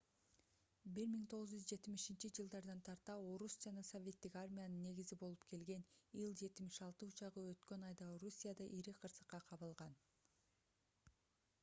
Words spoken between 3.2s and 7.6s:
орус жана советтик армиянын негизи болуп келген ил-76 учагы